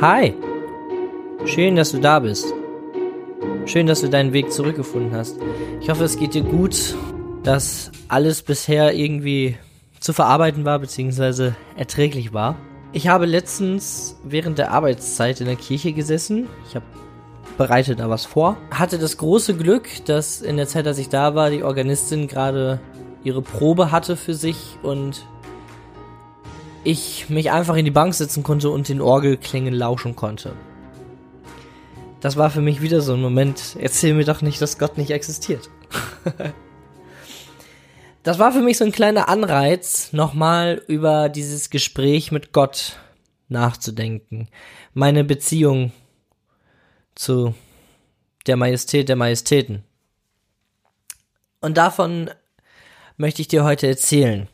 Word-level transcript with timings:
Hi. 0.00 0.32
Schön, 1.44 1.74
dass 1.74 1.90
du 1.90 1.98
da 1.98 2.20
bist. 2.20 2.54
Schön, 3.66 3.88
dass 3.88 4.00
du 4.00 4.08
deinen 4.08 4.32
Weg 4.32 4.52
zurückgefunden 4.52 5.12
hast. 5.12 5.36
Ich 5.80 5.90
hoffe, 5.90 6.04
es 6.04 6.16
geht 6.16 6.34
dir 6.34 6.44
gut, 6.44 6.94
dass 7.42 7.90
alles 8.06 8.42
bisher 8.42 8.94
irgendwie 8.94 9.58
zu 9.98 10.12
verarbeiten 10.12 10.64
war, 10.64 10.78
beziehungsweise 10.78 11.56
erträglich 11.76 12.32
war. 12.32 12.54
Ich 12.92 13.08
habe 13.08 13.26
letztens 13.26 14.16
während 14.22 14.58
der 14.58 14.70
Arbeitszeit 14.70 15.40
in 15.40 15.46
der 15.46 15.56
Kirche 15.56 15.92
gesessen. 15.92 16.46
Ich 16.68 16.76
habe 16.76 16.86
bereite 17.56 17.96
da 17.96 18.08
was 18.08 18.24
vor. 18.24 18.56
Hatte 18.70 18.98
das 18.98 19.16
große 19.16 19.56
Glück, 19.56 19.88
dass 20.04 20.42
in 20.42 20.58
der 20.58 20.68
Zeit, 20.68 20.86
als 20.86 20.98
ich 20.98 21.08
da 21.08 21.34
war, 21.34 21.50
die 21.50 21.64
Organistin 21.64 22.28
gerade 22.28 22.78
ihre 23.24 23.42
Probe 23.42 23.90
hatte 23.90 24.14
für 24.14 24.34
sich 24.34 24.78
und 24.84 25.26
ich 26.84 27.28
mich 27.28 27.50
einfach 27.50 27.76
in 27.76 27.84
die 27.84 27.90
Bank 27.90 28.14
setzen 28.14 28.42
konnte 28.42 28.70
und 28.70 28.88
den 28.88 29.00
Orgelklängen 29.00 29.74
lauschen 29.74 30.16
konnte. 30.16 30.54
Das 32.20 32.36
war 32.36 32.50
für 32.50 32.60
mich 32.60 32.82
wieder 32.82 33.00
so 33.00 33.14
ein 33.14 33.20
Moment, 33.20 33.76
erzähl 33.78 34.14
mir 34.14 34.24
doch 34.24 34.42
nicht, 34.42 34.60
dass 34.60 34.78
Gott 34.78 34.98
nicht 34.98 35.10
existiert. 35.10 35.70
das 38.22 38.38
war 38.38 38.52
für 38.52 38.60
mich 38.60 38.78
so 38.78 38.84
ein 38.84 38.92
kleiner 38.92 39.28
Anreiz, 39.28 40.12
nochmal 40.12 40.82
über 40.88 41.28
dieses 41.28 41.70
Gespräch 41.70 42.32
mit 42.32 42.52
Gott 42.52 42.96
nachzudenken. 43.48 44.48
Meine 44.94 45.24
Beziehung 45.24 45.92
zu 47.14 47.54
der 48.46 48.56
Majestät 48.56 49.08
der 49.08 49.16
Majestäten. 49.16 49.84
Und 51.60 51.76
davon 51.76 52.30
möchte 53.16 53.42
ich 53.42 53.48
dir 53.48 53.64
heute 53.64 53.86
erzählen 53.86 54.48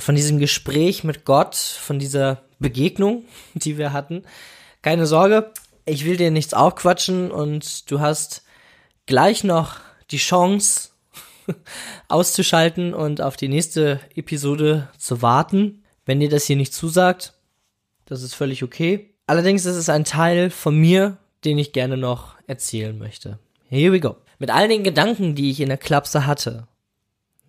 von 0.00 0.14
diesem 0.14 0.38
Gespräch 0.38 1.04
mit 1.04 1.24
Gott, 1.24 1.54
von 1.54 1.98
dieser 1.98 2.42
Begegnung, 2.58 3.24
die 3.54 3.78
wir 3.78 3.92
hatten. 3.92 4.24
Keine 4.82 5.06
Sorge, 5.06 5.52
ich 5.84 6.04
will 6.04 6.16
dir 6.16 6.30
nichts 6.30 6.54
aufquatschen 6.54 7.30
und 7.30 7.90
du 7.90 8.00
hast 8.00 8.44
gleich 9.06 9.44
noch 9.44 9.76
die 10.10 10.18
Chance 10.18 10.90
auszuschalten 12.08 12.94
und 12.94 13.20
auf 13.20 13.36
die 13.36 13.48
nächste 13.48 14.00
Episode 14.14 14.88
zu 14.98 15.22
warten. 15.22 15.82
Wenn 16.06 16.20
dir 16.20 16.28
das 16.28 16.44
hier 16.44 16.56
nicht 16.56 16.74
zusagt, 16.74 17.34
das 18.06 18.22
ist 18.22 18.34
völlig 18.34 18.62
okay. 18.62 19.14
Allerdings 19.26 19.64
ist 19.64 19.76
es 19.76 19.88
ein 19.88 20.04
Teil 20.04 20.50
von 20.50 20.76
mir, 20.76 21.18
den 21.44 21.58
ich 21.58 21.72
gerne 21.72 21.96
noch 21.96 22.34
erzählen 22.46 22.98
möchte. 22.98 23.38
Here 23.68 23.92
we 23.92 24.00
go. 24.00 24.16
Mit 24.38 24.50
all 24.50 24.68
den 24.68 24.82
Gedanken, 24.82 25.34
die 25.34 25.50
ich 25.50 25.60
in 25.60 25.68
der 25.68 25.78
Klapse 25.78 26.26
hatte, 26.26 26.66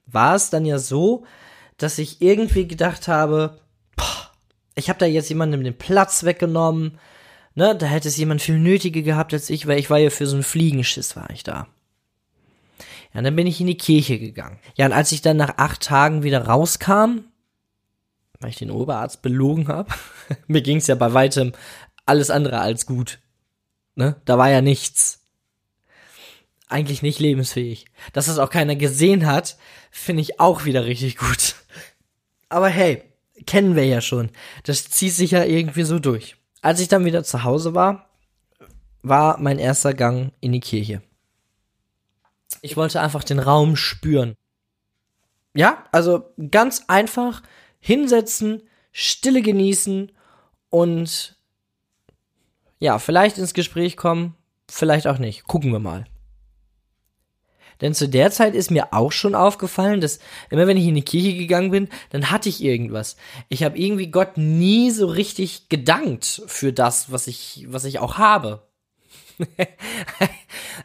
war 0.06 0.36
es 0.36 0.50
dann 0.50 0.66
ja 0.66 0.78
so, 0.78 1.26
dass 1.78 1.98
ich 1.98 2.22
irgendwie 2.22 2.68
gedacht 2.68 3.08
habe, 3.08 3.60
boah, 3.96 4.32
ich 4.76 4.90
habe 4.90 5.00
da 5.00 5.06
jetzt 5.06 5.30
jemandem 5.30 5.64
den 5.64 5.78
Platz 5.78 6.24
weggenommen, 6.24 7.00
ne, 7.56 7.76
da 7.76 7.86
hätte 7.86 8.08
es 8.08 8.18
jemand 8.18 8.42
viel 8.42 8.60
nötiger 8.60 9.02
gehabt 9.02 9.34
als 9.34 9.50
ich, 9.50 9.68
weil 9.68 9.80
ich 9.80 9.90
war 9.90 9.98
ja 9.98 10.10
für 10.10 10.28
so 10.28 10.36
einen 10.36 10.44
Fliegenschiss 10.44 11.16
war 11.16 11.30
ich 11.30 11.44
da. 11.44 11.68
Ja, 13.14 13.20
und 13.20 13.24
dann 13.26 13.36
bin 13.36 13.48
ich 13.48 13.60
in 13.60 13.68
die 13.68 13.78
Kirche 13.78 14.20
gegangen. 14.20 14.60
Ja, 14.76 14.86
und 14.86 14.94
als 14.94 15.12
ich 15.12 15.22
dann 15.22 15.38
nach 15.38 15.58
acht 15.58 15.82
Tagen 15.82 16.24
wieder 16.24 16.46
rauskam, 16.46 17.26
weil 18.40 18.50
ich 18.50 18.58
den 18.58 18.72
Oberarzt 18.72 19.22
belogen 19.22 19.68
habe, 19.68 19.94
mir 20.48 20.62
ging's 20.62 20.88
ja 20.88 20.96
bei 20.96 21.14
weitem 21.14 21.54
alles 22.06 22.30
andere 22.30 22.60
als 22.60 22.86
gut. 22.86 23.20
Ne? 23.96 24.16
Da 24.26 24.38
war 24.38 24.50
ja 24.50 24.62
nichts. 24.62 25.20
Eigentlich 26.68 27.02
nicht 27.02 27.20
lebensfähig. 27.20 27.86
Dass 28.14 28.28
das 28.28 28.40
auch 28.40 28.50
keiner 28.50 28.76
gesehen 28.78 29.28
hat, 29.28 29.58
finde 29.92 30.22
ich 30.22 30.40
auch 30.40 30.64
wieder 30.64 30.86
richtig 30.86 31.18
gut. 31.18 31.56
Aber 32.52 32.68
hey, 32.68 33.02
kennen 33.46 33.78
wir 33.78 33.86
ja 33.86 34.02
schon. 34.02 34.30
Das 34.66 34.90
zieht 34.90 35.14
sich 35.14 35.32
ja 35.32 35.46
irgendwie 35.46 35.84
so 35.84 36.00
durch. 36.00 36.36
Als 36.62 36.82
ich 36.82 36.90
dann 36.90 37.06
wieder 37.06 37.24
zu 37.24 37.46
Hause 37.46 37.74
war, 37.74 38.10
war 39.04 39.40
mein 39.40 39.58
erster 39.58 39.94
Gang 39.94 40.34
in 40.42 40.52
die 40.52 40.60
Kirche. 40.60 41.02
Ich 42.62 42.76
wollte 42.76 43.00
einfach 43.00 43.24
den 43.24 43.40
Raum 43.40 43.78
spüren. 43.78 44.36
Ja, 45.54 45.86
also 45.94 46.26
ganz 46.52 46.84
einfach 46.88 47.42
hinsetzen, 47.80 48.64
Stille 48.92 49.42
genießen 49.42 50.12
und 50.70 51.38
ja, 52.80 53.00
vielleicht 53.00 53.38
ins 53.38 53.54
Gespräch 53.54 53.96
kommen, 53.96 54.36
vielleicht 54.70 55.08
auch 55.08 55.20
nicht. 55.20 55.48
Gucken 55.48 55.72
wir 55.72 55.80
mal. 55.80 56.06
Denn 57.82 57.94
zu 57.94 58.08
der 58.08 58.32
Zeit 58.32 58.56
ist 58.56 58.72
mir 58.72 58.94
auch 58.94 59.12
schon 59.12 59.36
aufgefallen, 59.36 60.02
dass 60.02 60.20
immer 60.50 60.68
wenn 60.68 60.78
ich 60.78 60.88
in 60.88 60.96
die 60.96 61.02
Kirche 61.02 61.36
gegangen 61.36 61.72
bin, 61.72 61.90
dann 62.12 62.32
hatte 62.32 62.50
ich 62.50 62.64
irgendwas. 62.64 63.18
Ich 63.50 63.64
habe 63.64 63.78
irgendwie 63.78 64.08
Gott 64.08 64.38
nie 64.38 64.92
so 64.92 65.08
richtig 65.08 65.70
gedankt 65.70 66.44
für 66.48 66.72
das, 66.72 67.12
was 67.12 67.28
ich, 67.28 67.66
was 67.68 67.86
ich 67.86 68.00
auch 68.00 68.18
habe. 68.18 68.62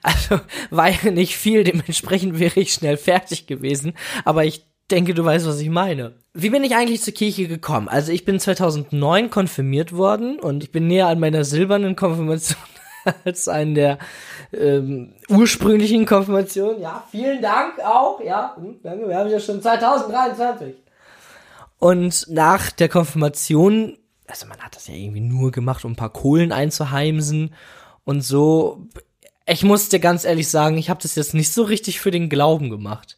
also 0.02 0.40
war 0.70 0.90
ja 0.90 1.10
nicht 1.10 1.36
viel, 1.36 1.64
dementsprechend 1.64 2.38
wäre 2.38 2.58
ich 2.60 2.72
schnell 2.72 2.96
fertig 2.96 3.46
gewesen, 3.46 3.94
aber 4.24 4.44
ich 4.44 4.64
denke, 4.90 5.14
du 5.14 5.24
weißt, 5.24 5.46
was 5.46 5.60
ich 5.60 5.68
meine. 5.68 6.14
Wie 6.32 6.50
bin 6.50 6.64
ich 6.64 6.74
eigentlich 6.74 7.02
zur 7.02 7.14
Kirche 7.14 7.48
gekommen? 7.48 7.88
Also 7.88 8.12
ich 8.12 8.24
bin 8.24 8.38
2009 8.38 9.30
konfirmiert 9.30 9.92
worden 9.92 10.38
und 10.38 10.62
ich 10.62 10.70
bin 10.70 10.86
näher 10.86 11.08
an 11.08 11.20
meiner 11.20 11.44
silbernen 11.44 11.96
Konfirmation 11.96 12.58
als 13.24 13.48
einen 13.48 13.74
der 13.74 13.98
ähm, 14.52 15.14
ursprünglichen 15.28 16.06
Konfirmationen. 16.06 16.80
Ja, 16.80 17.04
vielen 17.10 17.40
Dank 17.42 17.78
auch. 17.80 18.20
Ja, 18.20 18.56
hm, 18.56 18.80
danke. 18.82 19.08
Wir 19.08 19.16
haben 19.16 19.30
ja 19.30 19.40
schon 19.40 19.62
2023. 19.62 20.74
Und 21.78 22.26
nach 22.28 22.70
der 22.70 22.88
Konfirmation, 22.88 23.98
also 24.26 24.46
man 24.46 24.58
hat 24.60 24.76
das 24.76 24.88
ja 24.88 24.94
irgendwie 24.94 25.20
nur 25.20 25.52
gemacht, 25.52 25.84
um 25.84 25.92
ein 25.92 25.96
paar 25.96 26.12
Kohlen 26.12 26.52
einzuheimsen 26.52 27.54
und 28.04 28.22
so. 28.22 28.86
Ich 29.46 29.62
muss 29.62 29.88
dir 29.88 30.00
ganz 30.00 30.24
ehrlich 30.24 30.48
sagen, 30.48 30.78
ich 30.78 30.90
habe 30.90 31.02
das 31.02 31.14
jetzt 31.14 31.34
nicht 31.34 31.52
so 31.52 31.62
richtig 31.62 32.00
für 32.00 32.10
den 32.10 32.28
Glauben 32.28 32.70
gemacht. 32.70 33.16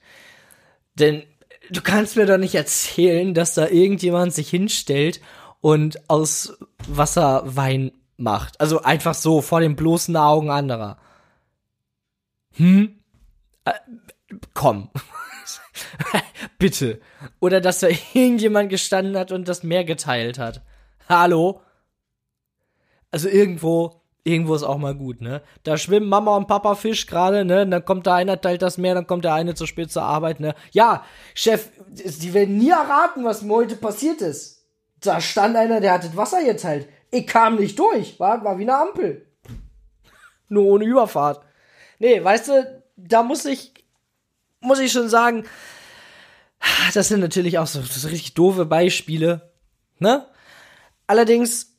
Denn 0.94 1.22
du 1.70 1.80
kannst 1.80 2.16
mir 2.16 2.26
doch 2.26 2.36
nicht 2.36 2.54
erzählen, 2.54 3.32
dass 3.32 3.54
da 3.54 3.68
irgendjemand 3.68 4.34
sich 4.34 4.50
hinstellt 4.50 5.20
und 5.60 6.10
aus 6.10 6.58
Wasser 6.86 7.42
Wein 7.46 7.92
macht. 8.18 8.60
Also 8.60 8.82
einfach 8.82 9.14
so 9.14 9.40
vor 9.40 9.60
den 9.60 9.76
bloßen 9.76 10.16
Augen 10.16 10.50
anderer. 10.50 10.98
Hm? 12.54 12.98
Äh, 13.64 13.72
komm. 14.52 14.90
Bitte. 16.58 17.00
Oder 17.40 17.60
dass 17.60 17.80
da 17.80 17.88
irgendjemand 17.88 18.70
gestanden 18.70 19.16
hat 19.16 19.32
und 19.32 19.48
das 19.48 19.62
Meer 19.62 19.84
geteilt 19.84 20.38
hat. 20.38 20.62
Hallo? 21.08 21.62
Also 23.10 23.28
irgendwo, 23.28 24.02
irgendwo 24.24 24.54
ist 24.54 24.64
auch 24.64 24.76
mal 24.76 24.94
gut, 24.94 25.20
ne? 25.20 25.40
Da 25.62 25.78
schwimmen 25.78 26.08
Mama 26.08 26.36
und 26.36 26.48
Papa 26.48 26.74
Fisch 26.74 27.06
gerade, 27.06 27.44
ne? 27.44 27.66
Dann 27.66 27.84
kommt 27.84 28.06
da 28.06 28.16
einer, 28.16 28.40
teilt 28.40 28.60
das 28.60 28.76
Meer, 28.76 28.94
dann 28.94 29.06
kommt 29.06 29.24
der 29.24 29.34
eine 29.34 29.54
zur 29.54 29.66
spät 29.66 29.90
zur 29.90 30.02
Arbeit, 30.02 30.40
ne? 30.40 30.54
Ja, 30.72 31.04
Chef, 31.34 31.70
die 31.88 32.34
werden 32.34 32.58
nie 32.58 32.70
erraten, 32.70 33.24
was 33.24 33.42
mir 33.42 33.54
heute 33.54 33.76
passiert 33.76 34.20
ist. 34.20 34.57
Da 35.00 35.20
stand 35.20 35.56
einer, 35.56 35.80
der 35.80 35.92
hat 35.92 36.04
das 36.04 36.16
Wasser 36.16 36.42
geteilt. 36.42 36.88
Ich 37.10 37.26
kam 37.26 37.56
nicht 37.56 37.78
durch, 37.78 38.18
war, 38.18 38.44
war 38.44 38.58
wie 38.58 38.62
eine 38.62 38.76
Ampel. 38.76 39.26
Nur 40.48 40.64
ohne 40.64 40.84
Überfahrt. 40.84 41.42
Nee, 41.98 42.22
weißt 42.22 42.48
du, 42.48 42.82
da 42.96 43.22
muss 43.22 43.44
ich, 43.44 43.72
muss 44.60 44.78
ich 44.78 44.92
schon 44.92 45.08
sagen, 45.08 45.44
das 46.94 47.08
sind 47.08 47.20
natürlich 47.20 47.58
auch 47.58 47.66
so, 47.66 47.80
so 47.82 48.08
richtig 48.08 48.34
doofe 48.34 48.66
Beispiele, 48.66 49.52
ne? 49.98 50.26
Allerdings 51.06 51.74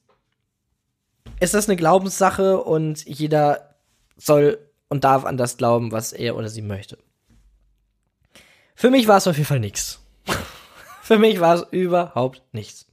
ist 1.39 1.53
das 1.53 1.67
eine 1.67 1.77
Glaubenssache 1.77 2.63
und 2.63 3.05
jeder 3.05 3.75
soll 4.17 4.59
und 4.89 5.03
darf 5.03 5.25
an 5.25 5.37
das 5.37 5.57
glauben, 5.57 5.91
was 5.91 6.13
er 6.13 6.35
oder 6.35 6.49
sie 6.49 6.61
möchte. 6.61 6.97
Für 8.75 8.89
mich 8.89 9.07
war 9.07 9.17
es 9.17 9.27
auf 9.27 9.37
jeden 9.37 9.47
Fall 9.47 9.59
nichts. 9.59 9.99
Für 11.03 11.17
mich 11.17 11.39
war 11.39 11.55
es 11.55 11.65
überhaupt 11.71 12.43
nichts. 12.51 12.88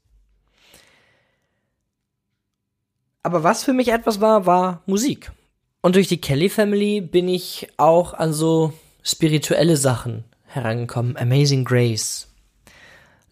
Aber 3.27 3.43
was 3.43 3.65
für 3.65 3.73
mich 3.73 3.89
etwas 3.89 4.21
war, 4.21 4.47
war 4.47 4.85
Musik. 4.87 5.33
Und 5.81 5.97
durch 5.97 6.07
die 6.07 6.21
Kelly 6.21 6.49
Family 6.49 7.01
bin 7.01 7.27
ich 7.27 7.67
auch 7.77 8.15
an 8.15 8.33
so 8.33 8.73
spirituelle 9.03 9.77
Sachen 9.77 10.23
herangekommen. 10.45 11.17
Amazing 11.17 11.65
Grace, 11.65 12.29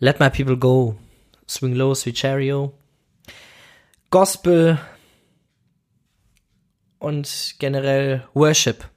Let 0.00 0.19
My 0.19 0.31
People 0.31 0.58
Go, 0.58 0.96
Swing 1.49 1.75
Low, 1.75 1.94
Sweet 1.94 2.19
Chariot, 2.19 2.73
Gospel 4.11 4.81
und 6.99 7.55
generell 7.61 8.26
Worship. 8.35 8.88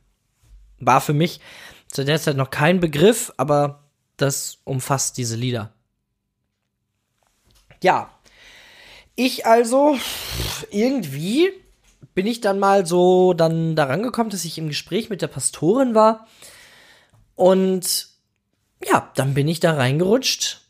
War 0.80 1.00
für 1.00 1.14
mich 1.14 1.40
zu 1.90 2.06
der 2.06 2.20
Zeit 2.20 2.38
noch 2.38 2.50
kein 2.50 2.80
Begriff, 2.80 3.32
aber 3.38 3.84
das 4.18 4.62
umfasst 4.64 5.20
diese 5.20 5.36
Lieder. 5.36 5.72
Ja, 7.84 8.17
ich 9.18 9.46
also, 9.46 9.98
irgendwie 10.72 11.52
bin 12.14 12.28
ich 12.28 12.40
dann 12.40 12.60
mal 12.60 12.86
so 12.86 13.34
dann 13.34 13.76
daran 13.76 14.04
gekommen, 14.04 14.30
dass 14.30 14.46
ich 14.46 14.58
im 14.58 14.70
Gespräch 14.70 15.10
mit 15.10 15.22
der 15.22 15.28
Pastorin 15.28 15.96
war. 15.96 16.28
Und 17.36 18.10
ja, 18.86 19.12
dann 19.16 19.34
bin 19.34 19.48
ich 19.48 19.60
da 19.60 19.74
reingerutscht, 19.74 20.62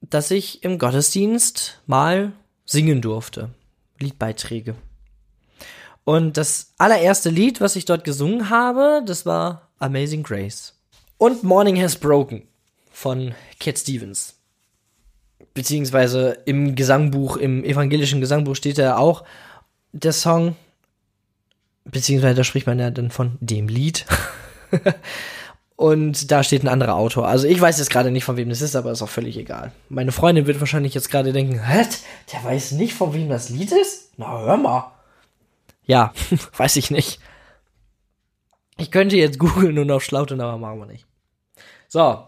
dass 0.00 0.30
ich 0.30 0.62
im 0.62 0.78
Gottesdienst 0.78 1.82
mal 1.86 2.32
singen 2.64 3.02
durfte. 3.02 3.50
Liedbeiträge. 3.98 4.76
Und 6.04 6.36
das 6.36 6.74
allererste 6.78 7.30
Lied, 7.30 7.60
was 7.60 7.74
ich 7.74 7.86
dort 7.86 8.04
gesungen 8.04 8.50
habe, 8.50 9.02
das 9.04 9.26
war 9.26 9.70
Amazing 9.80 10.22
Grace. 10.22 10.78
Und 11.18 11.42
Morning 11.42 11.80
Has 11.82 11.96
Broken 11.96 12.46
von 12.92 13.34
Cat 13.58 13.78
Stevens. 13.78 14.35
Beziehungsweise 15.54 16.38
im 16.44 16.74
Gesangbuch, 16.74 17.36
im 17.36 17.64
evangelischen 17.64 18.20
Gesangbuch 18.20 18.56
steht 18.56 18.78
da 18.78 18.96
auch 18.96 19.24
der 19.92 20.12
Song. 20.12 20.56
Beziehungsweise 21.84 22.34
da 22.34 22.44
spricht 22.44 22.66
man 22.66 22.78
ja 22.78 22.90
dann 22.90 23.10
von 23.10 23.38
dem 23.40 23.68
Lied. 23.68 24.06
Und 25.76 26.30
da 26.30 26.42
steht 26.42 26.64
ein 26.64 26.68
anderer 26.68 26.94
Autor. 26.94 27.28
Also 27.28 27.46
ich 27.46 27.60
weiß 27.60 27.78
jetzt 27.78 27.90
gerade 27.90 28.10
nicht, 28.10 28.24
von 28.24 28.38
wem 28.38 28.48
das 28.48 28.62
ist, 28.62 28.74
aber 28.76 28.92
ist 28.92 29.02
auch 29.02 29.10
völlig 29.10 29.36
egal. 29.36 29.72
Meine 29.90 30.10
Freundin 30.10 30.46
wird 30.46 30.58
wahrscheinlich 30.58 30.94
jetzt 30.94 31.10
gerade 31.10 31.34
denken, 31.34 31.62
hä? 31.62 31.86
Der 32.32 32.42
weiß 32.42 32.72
nicht, 32.72 32.94
von 32.94 33.12
wem 33.12 33.28
das 33.28 33.50
Lied 33.50 33.72
ist? 33.72 34.12
Na, 34.16 34.40
hör 34.40 34.56
mal. 34.56 34.92
Ja, 35.84 36.14
weiß 36.56 36.76
ich 36.76 36.90
nicht. 36.90 37.20
Ich 38.78 38.90
könnte 38.90 39.16
jetzt 39.16 39.38
googeln 39.38 39.78
und 39.78 39.90
auf 39.90 40.02
Schlauten, 40.02 40.40
aber 40.40 40.56
machen 40.56 40.78
wir 40.78 40.86
nicht. 40.86 41.06
So. 41.88 42.26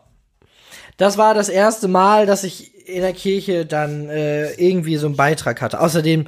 Das 0.98 1.16
war 1.16 1.32
das 1.32 1.48
erste 1.48 1.88
Mal, 1.88 2.26
dass 2.26 2.44
ich 2.44 2.72
in 2.88 3.02
der 3.02 3.12
Kirche 3.12 3.66
dann 3.66 4.08
äh, 4.08 4.52
irgendwie 4.54 4.96
so 4.96 5.06
einen 5.06 5.16
Beitrag 5.16 5.60
hatte. 5.60 5.80
Außerdem 5.80 6.26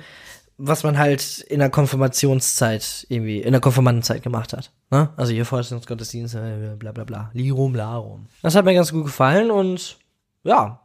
was 0.62 0.82
man 0.82 0.98
halt 0.98 1.40
in 1.40 1.58
der 1.58 1.70
Konfirmationszeit 1.70 3.06
irgendwie, 3.08 3.40
in 3.40 3.52
der 3.52 3.60
Konfirmandenzeit 3.60 4.22
gemacht 4.22 4.52
hat. 4.52 4.70
Ne? 4.90 5.08
Also 5.16 5.32
hier 5.32 5.46
Vorstellungsgottesdienst, 5.46 6.34
äh, 6.34 6.76
bla 6.78 6.92
bla 6.92 7.04
bla, 7.04 7.30
lirum 7.32 7.74
larum. 7.74 8.26
Das 8.42 8.54
hat 8.54 8.64
mir 8.66 8.74
ganz 8.74 8.92
gut 8.92 9.06
gefallen 9.06 9.50
und 9.50 9.96
ja, 10.44 10.80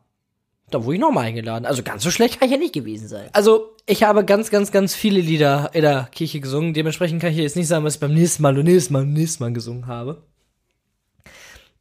da 0.72 0.84
wurde 0.84 0.96
ich 0.96 1.02
nochmal 1.02 1.26
eingeladen. 1.26 1.66
Also 1.66 1.84
ganz 1.84 2.04
so 2.04 2.12
schlecht 2.12 2.40
kann 2.40 2.48
ich 2.48 2.54
ja 2.54 2.58
nicht 2.58 2.74
gewesen 2.74 3.08
sein. 3.08 3.30
Also 3.34 3.76
ich 3.86 4.04
habe 4.04 4.24
ganz, 4.24 4.50
ganz, 4.50 4.72
ganz 4.72 4.96
viele 4.96 5.20
Lieder 5.20 5.70
in 5.74 5.82
der 5.82 6.08
Kirche 6.12 6.40
gesungen. 6.40 6.74
Dementsprechend 6.74 7.22
kann 7.22 7.32
ich 7.32 7.38
jetzt 7.38 7.58
nicht 7.58 7.68
sagen, 7.68 7.84
was 7.84 7.96
ich 7.96 8.00
beim 8.00 8.14
nächsten 8.14 8.44
Mal 8.44 8.58
und 8.58 8.66
nächsten 8.66 8.94
Mal 8.94 9.04
und 9.04 9.14
nächsten 9.14 9.44
Mal 9.44 9.54
gesungen 9.54 9.88
habe. 9.88 10.24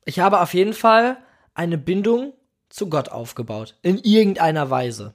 Ich 0.04 0.18
habe 0.18 0.40
auf 0.40 0.52
jeden 0.52 0.74
Fall 0.74 1.16
eine 1.54 1.78
Bindung 1.78 2.32
zu 2.74 2.88
Gott 2.88 3.08
aufgebaut. 3.08 3.76
In 3.82 3.98
irgendeiner 3.98 4.68
Weise. 4.68 5.14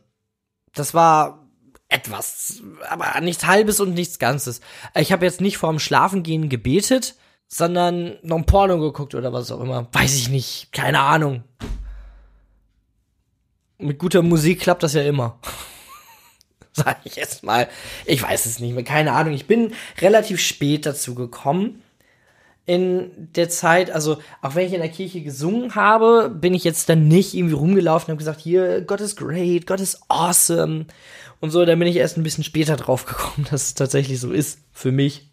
Das 0.74 0.94
war 0.94 1.46
etwas, 1.90 2.62
aber 2.88 3.20
nichts 3.20 3.46
Halbes 3.46 3.82
und 3.82 3.94
nichts 3.94 4.18
Ganzes. 4.18 4.62
Ich 4.96 5.12
habe 5.12 5.26
jetzt 5.26 5.42
nicht 5.42 5.58
vorm 5.58 5.78
Schlafengehen 5.78 6.48
gebetet, 6.48 7.16
sondern 7.48 8.18
noch 8.22 8.38
ein 8.38 8.46
Porno 8.46 8.80
geguckt 8.80 9.14
oder 9.14 9.34
was 9.34 9.52
auch 9.52 9.60
immer. 9.60 9.90
Weiß 9.92 10.16
ich 10.16 10.30
nicht, 10.30 10.72
keine 10.72 11.02
Ahnung. 11.02 11.44
Mit 13.78 14.00
guter 14.00 14.22
Musik 14.22 14.62
klappt 14.62 14.84
das 14.84 14.94
ja 14.94 15.02
immer. 15.02 15.40
Sag 16.72 17.02
ich 17.04 17.18
jetzt 17.18 17.44
mal. 17.44 17.68
Ich 18.06 18.22
weiß 18.24 18.46
es 18.46 18.60
nicht 18.60 18.74
mehr, 18.74 18.86
keine 18.86 19.12
Ahnung. 19.12 19.34
Ich 19.34 19.48
bin 19.48 19.74
relativ 20.00 20.40
spät 20.40 20.86
dazu 20.86 21.14
gekommen 21.14 21.82
in 22.70 23.30
der 23.36 23.50
Zeit, 23.50 23.90
also 23.90 24.20
auch 24.44 24.54
wenn 24.54 24.68
ich 24.68 24.74
in 24.74 24.82
der 24.82 24.92
Kirche 24.92 25.22
gesungen 25.22 25.74
habe, 25.74 26.30
bin 26.30 26.54
ich 26.54 26.64
jetzt 26.64 26.88
dann 26.88 27.08
nicht 27.08 27.34
irgendwie 27.34 27.56
rumgelaufen 27.56 28.06
und 28.06 28.12
habe 28.12 28.20
gesagt, 28.20 28.42
hier, 28.42 28.82
Gott 28.82 29.02
ist 29.02 29.16
great, 29.16 29.66
Gott 29.66 29.80
ist 29.80 30.04
awesome 30.08 30.86
und 31.40 31.50
so. 31.50 31.66
Dann 31.66 31.80
bin 31.80 31.88
ich 31.88 31.96
erst 31.96 32.18
ein 32.18 32.24
bisschen 32.24 32.44
später 32.44 32.76
drauf 32.76 33.06
gekommen, 33.06 33.48
dass 33.52 33.64
es 33.64 33.74
tatsächlich 33.74 34.20
so 34.20 34.32
ist 34.32 34.60
für 34.72 34.92
mich. 34.92 35.32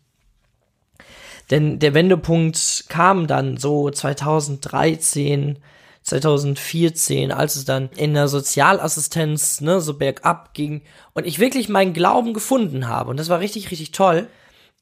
Denn 1.51 1.79
der 1.79 1.93
Wendepunkt 1.93 2.87
kam 2.89 3.27
dann 3.27 3.59
so 3.59 3.91
2013, 3.91 5.59
2014, 6.03 7.33
als 7.33 7.57
es 7.57 7.67
dann 7.67 7.91
in 7.97 8.15
der 8.15 8.29
Sozialassistenz 8.29 9.61
ne, 9.61 9.83
so 9.83 9.93
bergab 9.93 10.55
ging 10.55 10.81
und 11.13 11.27
ich 11.27 11.39
wirklich 11.39 11.69
meinen 11.69 11.93
Glauben 11.93 12.33
gefunden 12.33 12.89
habe. 12.89 13.11
Und 13.11 13.19
das 13.19 13.29
war 13.29 13.41
richtig, 13.41 13.71
richtig 13.71 13.91
toll 13.91 14.27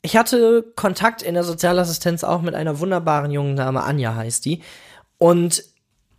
ich 0.05 0.19
hatte 0.19 0.63
Kontakt 0.77 1.23
in 1.23 1.33
der 1.33 1.45
Sozialassistenz 1.45 2.25
auch 2.25 2.43
mit 2.43 2.55
einer 2.55 2.79
wunderbaren 2.79 3.31
jungen 3.31 3.57
Dame, 3.57 3.83
Anja 3.83 4.15
heißt 4.15 4.45
die. 4.45 4.61
Und 5.17 5.65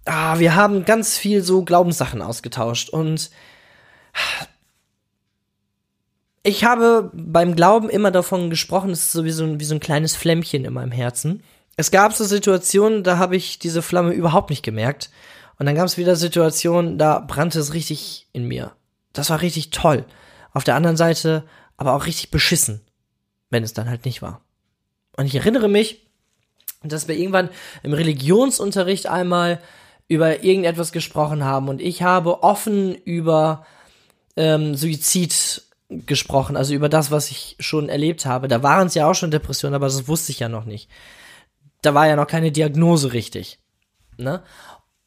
ah, 0.05 0.39
wir 0.39 0.55
haben 0.55 0.85
ganz 0.85 1.19
viel 1.19 1.43
so 1.43 1.63
Glaubenssachen 1.63 2.23
ausgetauscht. 2.23 2.89
Und 2.89 3.29
ich 6.41 6.63
habe 6.63 7.11
beim 7.13 7.55
Glauben 7.55 7.87
immer 7.87 8.09
davon 8.09 8.49
gesprochen, 8.49 8.89
es 8.89 9.03
ist 9.03 9.11
so 9.11 9.23
wie 9.23 9.29
so, 9.29 9.43
ein, 9.43 9.59
wie 9.59 9.65
so 9.65 9.75
ein 9.75 9.79
kleines 9.79 10.15
Flämmchen 10.15 10.65
in 10.65 10.73
meinem 10.73 10.91
Herzen. 10.91 11.43
Es 11.77 11.91
gab 11.91 12.11
so 12.13 12.23
Situationen, 12.25 13.03
da 13.03 13.19
habe 13.19 13.35
ich 13.35 13.59
diese 13.59 13.83
Flamme 13.83 14.13
überhaupt 14.13 14.49
nicht 14.49 14.63
gemerkt. 14.63 15.11
Und 15.59 15.67
dann 15.67 15.75
gab 15.75 15.85
es 15.85 15.99
wieder 15.99 16.15
Situationen, 16.15 16.97
da 16.97 17.19
brannte 17.19 17.59
es 17.59 17.75
richtig 17.75 18.29
in 18.33 18.47
mir. 18.47 18.71
Das 19.13 19.29
war 19.29 19.41
richtig 19.41 19.69
toll. 19.69 20.05
Auf 20.53 20.63
der 20.63 20.73
anderen 20.73 20.97
Seite 20.97 21.43
aber 21.77 21.93
auch 21.93 22.07
richtig 22.07 22.31
beschissen 22.31 22.81
wenn 23.49 23.63
es 23.63 23.73
dann 23.73 23.89
halt 23.89 24.05
nicht 24.05 24.21
war. 24.21 24.41
Und 25.17 25.25
ich 25.25 25.35
erinnere 25.35 25.67
mich, 25.69 26.05
dass 26.83 27.07
wir 27.07 27.17
irgendwann 27.17 27.49
im 27.83 27.93
Religionsunterricht 27.93 29.07
einmal 29.07 29.61
über 30.07 30.43
irgendetwas 30.43 30.91
gesprochen 30.91 31.43
haben 31.43 31.67
und 31.67 31.81
ich 31.81 32.03
habe 32.03 32.43
offen 32.43 32.93
über 32.93 33.65
ähm, 34.35 34.75
Suizid 34.75 35.63
gesprochen, 35.89 36.57
also 36.57 36.73
über 36.73 36.89
das, 36.89 37.11
was 37.11 37.31
ich 37.31 37.55
schon 37.59 37.89
erlebt 37.89 38.25
habe. 38.25 38.47
Da 38.47 38.63
waren 38.63 38.87
es 38.87 38.95
ja 38.95 39.09
auch 39.09 39.13
schon 39.13 39.31
Depressionen, 39.31 39.75
aber 39.75 39.85
das 39.85 40.07
wusste 40.07 40.31
ich 40.31 40.39
ja 40.39 40.49
noch 40.49 40.65
nicht. 40.65 40.89
Da 41.81 41.93
war 41.93 42.07
ja 42.07 42.15
noch 42.15 42.27
keine 42.27 42.51
Diagnose 42.51 43.13
richtig. 43.13 43.59
Ne? 44.17 44.43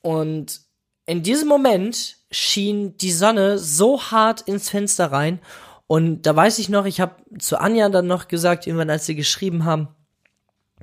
Und 0.03 0.61
in 1.07 1.23
diesem 1.23 1.49
Moment 1.49 2.17
schien 2.31 2.97
die 2.99 3.13
Sonne 3.13 3.59
so 3.59 4.01
hart 4.01 4.43
ins 4.43 4.71
Fenster 4.71 5.11
rein 5.11 5.41
und 5.89 6.23
da 6.23 6.37
weiß 6.37 6.59
ich 6.59 6.69
noch, 6.69 6.85
ich 6.85 7.01
habe 7.01 7.17
zu 7.39 7.59
Anja 7.59 7.89
dann 7.89 8.07
noch 8.07 8.29
gesagt, 8.29 8.67
irgendwann 8.67 8.91
als 8.91 9.07
sie 9.07 9.17
geschrieben 9.17 9.65
haben, 9.65 9.89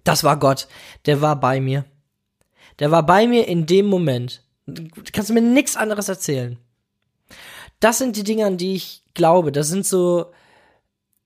das 0.04 0.24
war 0.24 0.38
Gott, 0.38 0.68
der 1.06 1.22
war 1.22 1.40
bei 1.40 1.62
mir. 1.62 1.86
Der 2.80 2.92
war 2.92 3.06
bei 3.06 3.28
mir 3.28 3.48
in 3.48 3.68
dem 3.68 3.86
Moment. 3.86 4.44
Du 4.66 4.84
kannst 5.14 5.32
mir 5.32 5.42
nichts 5.42 5.78
anderes 5.78 6.10
erzählen. 6.10 6.58
Das 7.80 8.00
sind 8.00 8.18
die 8.18 8.24
Dinge, 8.24 8.46
an 8.46 8.58
die 8.58 8.76
ich 8.76 9.04
glaube. 9.14 9.52
Das 9.52 9.68
sind 9.68 9.86
so 9.86 10.32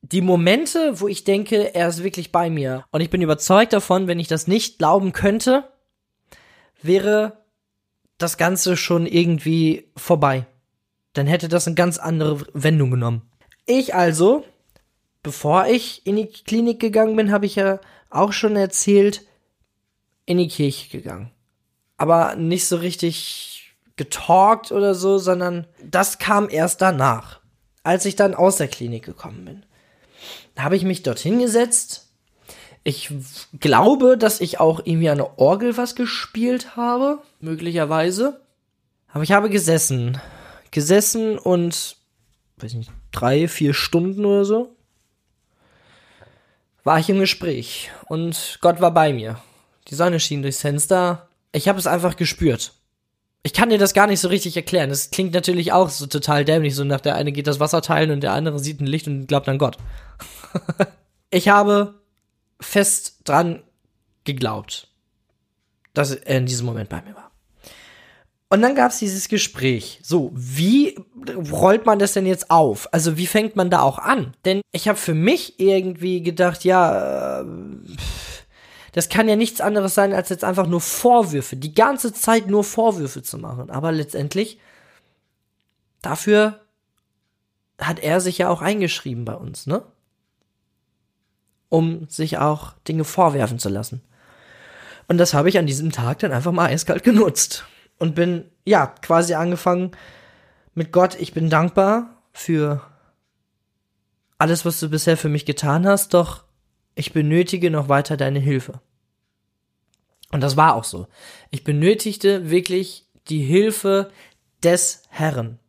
die 0.02 0.22
Momente, 0.22 1.00
wo 1.00 1.08
ich 1.08 1.24
denke, 1.24 1.74
er 1.74 1.88
ist 1.88 2.04
wirklich 2.04 2.34
bei 2.34 2.50
mir. 2.50 2.86
Und 2.92 3.00
ich 3.00 3.10
bin 3.10 3.22
überzeugt 3.22 3.72
davon, 3.72 4.08
wenn 4.08 4.20
ich 4.20 4.28
das 4.28 4.48
nicht 4.48 4.78
glauben 4.78 5.14
könnte, 5.14 5.72
wäre 6.81 7.46
das 8.18 8.38
Ganze 8.38 8.76
schon 8.76 9.06
irgendwie 9.06 9.90
vorbei. 9.96 10.46
Dann 11.14 11.28
hätte 11.28 11.48
das 11.48 11.66
eine 11.66 11.76
ganz 11.76 11.98
andere 11.98 12.46
Wendung 12.54 12.92
genommen. 12.92 13.29
Ich 13.69 13.94
also, 13.94 14.45
bevor 15.21 15.68
ich 15.68 16.04
in 16.07 16.16
die 16.16 16.26
Klinik 16.26 16.80
gegangen 16.80 17.16
bin, 17.16 17.31
habe 17.31 17.45
ich 17.45 17.54
ja 17.54 17.80
auch 18.09 18.33
schon 18.33 18.56
erzählt, 18.56 19.28
in 20.26 20.40
die 20.40 20.47
Kirche 20.47 20.90
gegangen. 20.90 21.30
Aber 21.95 22.35
nicht 22.35 22.66
so 22.66 22.78
richtig 22.78 23.76
getalkt 23.95 24.71
oder 24.71 24.95
so, 24.95 25.19
sondern 25.19 25.68
das 25.83 26.18
kam 26.18 26.49
erst 26.49 26.81
danach, 26.81 27.42
als 27.83 28.06
ich 28.06 28.16
dann 28.16 28.33
aus 28.33 28.57
der 28.57 28.69
Klinik 28.69 29.06
gekommen 29.06 29.45
bin. 29.45 29.64
Da 30.56 30.64
habe 30.64 30.76
ich 30.76 30.83
mich 30.83 31.04
dorthin 31.04 31.38
gesetzt. 31.38 32.07
Ich 32.83 33.11
glaube, 33.59 34.18
dass 34.18 34.42
ich 34.42 34.59
auch 34.59 34.80
irgendwie 34.83 35.11
an 35.11 35.19
der 35.19 35.38
Orgel 35.38 35.78
was 35.78 35.94
gespielt 35.94 36.76
habe, 36.76 37.21
möglicherweise. 37.40 38.42
Aber 39.09 39.21
ich 39.21 39.31
habe 39.31 39.52
gesessen. 39.52 40.19
Gesessen 40.71 41.38
und 41.38 41.97
weiß 42.57 42.73
nicht, 42.73 42.90
drei, 43.19 43.47
vier 43.47 43.73
Stunden 43.73 44.26
oder 44.26 44.45
so, 44.45 44.76
war 46.83 46.99
ich 46.99 47.09
im 47.09 47.19
Gespräch 47.19 47.92
und 48.07 48.57
Gott 48.61 48.81
war 48.81 48.94
bei 48.94 49.14
mir. 49.14 49.40
Die 49.90 49.95
Sonne 49.95 50.19
schien 50.19 50.42
durchs 50.42 50.61
Fenster. 50.61 51.28
Ich 51.52 51.68
habe 51.68 51.80
es 51.80 51.88
einfach 51.88 52.16
gespürt. 52.16 52.73
Ich 53.44 53.54
kann 53.54 53.69
dir 53.69 53.78
das 53.78 53.94
gar 53.94 54.07
nicht 54.07 54.19
so 54.19 54.28
richtig 54.28 54.56
erklären. 54.56 54.90
Es 54.90 55.11
klingt 55.11 55.33
natürlich 55.33 55.71
auch 55.71 55.90
so 55.90 56.07
total 56.07 56.45
dämlich, 56.45 56.76
so 56.76 56.83
nach 56.83 57.02
der 57.02 57.16
eine 57.16 57.31
geht 57.31 57.47
das 57.47 57.59
Wasser 57.59 57.81
teilen 57.81 58.11
und 58.11 58.21
der 58.21 58.33
andere 58.33 58.59
sieht 58.59 58.81
ein 58.81 58.88
Licht 58.88 59.07
und 59.07 59.28
glaubt 59.28 59.47
an 59.49 59.57
Gott. 59.57 59.78
ich 61.30 61.49
habe 61.49 61.95
fest 62.59 63.21
dran 63.23 63.64
geglaubt, 64.23 64.88
dass 65.94 66.11
er 66.11 66.38
in 66.38 66.45
diesem 66.45 66.66
Moment 66.66 66.90
bei 66.90 67.02
mir 67.02 67.16
war. 67.16 67.29
Und 68.51 68.63
dann 68.63 68.73
gab 68.73 68.91
es 68.91 68.97
dieses 68.97 69.29
Gespräch. 69.29 69.99
So, 70.01 70.31
wie 70.33 70.95
rollt 71.51 71.85
man 71.85 71.99
das 71.99 72.13
denn 72.13 72.25
jetzt 72.25 72.49
auf? 72.49 72.91
Also 72.91 73.15
wie 73.15 73.27
fängt 73.27 73.56
man 73.56 73.69
da 73.69 73.81
auch 73.81 73.99
an? 73.99 74.33
Denn 74.44 74.61
ich 74.71 74.87
habe 74.87 74.97
für 74.97 75.13
mich 75.13 75.59
irgendwie 75.59 76.23
gedacht, 76.23 76.63
ja, 76.63 77.41
äh, 77.41 77.45
das 78.94 79.07
kann 79.09 79.29
ja 79.29 79.35
nichts 79.35 79.61
anderes 79.61 79.94
sein, 79.94 80.13
als 80.13 80.29
jetzt 80.29 80.44
einfach 80.44 80.65
nur 80.65 80.81
Vorwürfe, 80.81 81.57
die 81.57 81.75
ganze 81.75 82.11
Zeit 82.11 82.47
nur 82.47 82.63
Vorwürfe 82.63 83.21
zu 83.21 83.37
machen. 83.37 83.69
Aber 83.69 83.91
letztendlich, 83.91 84.59
dafür 86.01 86.59
hat 87.77 87.99
er 87.99 88.19
sich 88.19 88.39
ja 88.39 88.49
auch 88.49 88.63
eingeschrieben 88.63 89.25
bei 89.25 89.35
uns, 89.35 89.68
ne? 89.68 89.83
Um 91.69 92.09
sich 92.09 92.39
auch 92.39 92.73
Dinge 92.87 93.03
vorwerfen 93.03 93.59
zu 93.59 93.69
lassen. 93.69 94.01
Und 95.07 95.19
das 95.19 95.35
habe 95.35 95.49
ich 95.49 95.59
an 95.59 95.68
diesem 95.68 95.91
Tag 95.91 96.18
dann 96.19 96.31
einfach 96.31 96.51
mal 96.51 96.65
eiskalt 96.65 97.03
genutzt 97.03 97.63
und 97.99 98.15
bin, 98.15 98.45
ja, 98.65 98.87
quasi 98.87 99.35
angefangen 99.35 99.91
mit 100.73 100.91
Gott, 100.91 101.15
ich 101.19 101.33
bin 101.33 101.49
dankbar 101.49 102.21
für 102.31 102.81
alles, 104.37 104.65
was 104.65 104.79
du 104.79 104.89
bisher 104.89 105.18
für 105.18 105.29
mich 105.29 105.45
getan 105.45 105.85
hast, 105.85 106.13
doch 106.13 106.45
ich 106.95 107.13
benötige 107.13 107.69
noch 107.69 107.89
weiter 107.89 108.18
deine 108.18 108.39
Hilfe. 108.39 108.81
Und 110.31 110.41
das 110.41 110.57
war 110.57 110.75
auch 110.75 110.83
so. 110.83 111.07
Ich 111.49 111.63
benötigte 111.63 112.49
wirklich 112.49 113.06
die 113.27 113.41
Hilfe 113.41 114.11
des 114.63 115.03
Herrn. 115.09 115.59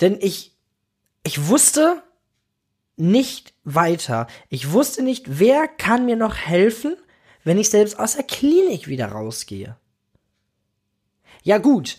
Denn 0.00 0.18
ich, 0.20 0.56
ich 1.24 1.48
wusste 1.48 2.02
nicht 2.96 3.54
weiter. 3.64 4.26
Ich 4.48 4.72
wusste 4.72 5.02
nicht, 5.02 5.38
wer 5.38 5.68
kann 5.68 6.06
mir 6.06 6.16
noch 6.16 6.36
helfen, 6.36 6.96
wenn 7.44 7.58
ich 7.58 7.70
selbst 7.70 7.98
aus 7.98 8.14
der 8.14 8.24
Klinik 8.24 8.88
wieder 8.88 9.06
rausgehe. 9.06 9.76
Ja 11.42 11.58
gut, 11.58 11.98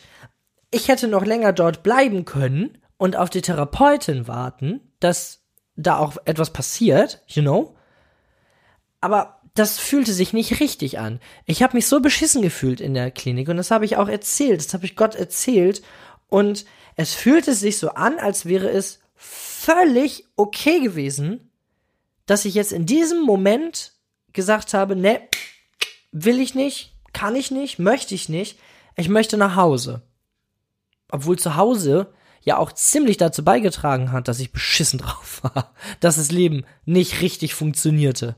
ich 0.71 0.87
hätte 0.87 1.07
noch 1.07 1.25
länger 1.25 1.53
dort 1.53 1.83
bleiben 1.83 2.25
können 2.25 2.77
und 2.97 3.15
auf 3.15 3.29
die 3.29 3.41
Therapeutin 3.41 4.27
warten, 4.27 4.81
dass 4.99 5.43
da 5.75 5.97
auch 5.97 6.17
etwas 6.25 6.53
passiert, 6.53 7.21
you 7.27 7.41
know. 7.41 7.75
Aber 9.01 9.41
das 9.53 9.79
fühlte 9.79 10.13
sich 10.13 10.33
nicht 10.33 10.59
richtig 10.59 10.99
an. 10.99 11.19
Ich 11.45 11.61
habe 11.63 11.75
mich 11.75 11.87
so 11.87 11.99
beschissen 11.99 12.41
gefühlt 12.41 12.79
in 12.79 12.93
der 12.93 13.11
Klinik 13.11 13.49
und 13.49 13.57
das 13.57 13.71
habe 13.71 13.85
ich 13.85 13.97
auch 13.97 14.07
erzählt, 14.07 14.63
das 14.63 14.73
habe 14.73 14.85
ich 14.85 14.95
Gott 14.95 15.15
erzählt 15.15 15.81
und 16.27 16.65
es 16.95 17.13
fühlte 17.13 17.53
sich 17.53 17.77
so 17.77 17.89
an, 17.89 18.19
als 18.19 18.45
wäre 18.45 18.69
es 18.69 18.99
völlig 19.15 20.25
okay 20.35 20.79
gewesen, 20.79 21.51
dass 22.25 22.45
ich 22.45 22.53
jetzt 22.53 22.71
in 22.71 22.85
diesem 22.85 23.21
Moment 23.23 23.93
gesagt 24.33 24.73
habe, 24.73 24.95
ne, 24.95 25.21
will 26.11 26.39
ich 26.39 26.55
nicht, 26.55 26.95
kann 27.13 27.35
ich 27.35 27.51
nicht, 27.51 27.79
möchte 27.79 28.15
ich 28.15 28.29
nicht, 28.29 28.57
ich 28.95 29.09
möchte 29.09 29.37
nach 29.37 29.55
Hause. 29.55 30.01
Obwohl 31.11 31.37
zu 31.37 31.55
Hause 31.55 32.13
ja 32.43 32.57
auch 32.57 32.71
ziemlich 32.71 33.17
dazu 33.17 33.43
beigetragen 33.43 34.11
hat, 34.11 34.27
dass 34.27 34.39
ich 34.39 34.51
beschissen 34.51 34.99
drauf 34.99 35.43
war, 35.43 35.73
dass 35.99 36.15
das 36.15 36.31
Leben 36.31 36.65
nicht 36.85 37.21
richtig 37.21 37.53
funktionierte. 37.53 38.35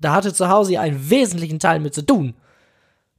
Da 0.00 0.12
hatte 0.12 0.34
zu 0.34 0.48
Hause 0.48 0.72
ja 0.74 0.80
einen 0.80 1.08
wesentlichen 1.10 1.58
Teil 1.58 1.80
mit 1.80 1.94
zu 1.94 2.04
tun. 2.04 2.34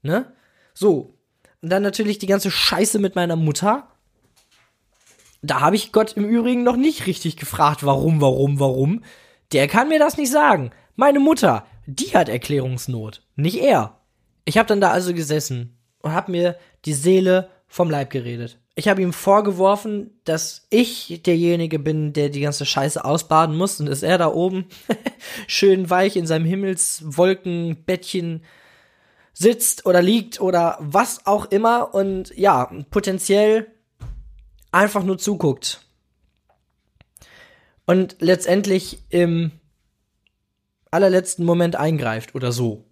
Ne? 0.01 0.31
So. 0.73 1.17
Und 1.61 1.69
dann 1.69 1.81
natürlich 1.81 2.19
die 2.19 2.27
ganze 2.27 2.51
Scheiße 2.51 2.99
mit 2.99 3.15
meiner 3.15 3.35
Mutter. 3.35 3.87
Da 5.41 5.61
habe 5.61 5.75
ich 5.75 5.91
Gott 5.91 6.13
im 6.13 6.25
Übrigen 6.25 6.63
noch 6.63 6.75
nicht 6.75 7.07
richtig 7.07 7.37
gefragt, 7.37 7.83
warum, 7.83 8.21
warum, 8.21 8.59
warum. 8.59 9.03
Der 9.51 9.67
kann 9.67 9.89
mir 9.89 9.99
das 9.99 10.17
nicht 10.17 10.31
sagen. 10.31 10.71
Meine 10.95 11.19
Mutter, 11.19 11.65
die 11.85 12.15
hat 12.15 12.29
Erklärungsnot, 12.29 13.23
nicht 13.35 13.57
er. 13.57 13.99
Ich 14.43 14.57
habe 14.57 14.67
dann 14.67 14.81
da 14.81 14.91
also 14.91 15.13
gesessen 15.13 15.74
und 16.05 16.13
habe 16.13 16.31
mir 16.31 16.57
die 16.85 16.93
Seele 16.93 17.49
vom 17.67 17.89
Leib 17.89 18.11
geredet. 18.11 18.59
Ich 18.75 18.87
habe 18.87 19.01
ihm 19.01 19.11
vorgeworfen, 19.11 20.11
dass 20.23 20.67
ich 20.69 21.23
derjenige 21.25 21.79
bin, 21.79 22.13
der 22.13 22.29
die 22.29 22.41
ganze 22.41 22.63
Scheiße 22.67 23.03
ausbaden 23.03 23.57
muss 23.57 23.79
und 23.79 23.87
ist 23.87 24.03
er 24.03 24.19
da 24.19 24.31
oben 24.31 24.67
schön 25.47 25.89
weich 25.89 26.15
in 26.15 26.27
seinem 26.27 26.45
Himmelswolkenbettchen 26.45 28.43
sitzt 29.33 29.87
oder 29.87 30.03
liegt 30.03 30.39
oder 30.39 30.77
was 30.79 31.25
auch 31.25 31.45
immer 31.45 31.95
und 31.95 32.37
ja, 32.37 32.69
potenziell 32.91 33.65
einfach 34.71 35.03
nur 35.03 35.17
zuguckt. 35.17 35.81
Und 37.87 38.17
letztendlich 38.19 38.99
im 39.09 39.51
allerletzten 40.91 41.45
Moment 41.45 41.75
eingreift 41.75 42.35
oder 42.35 42.51
so. 42.51 42.85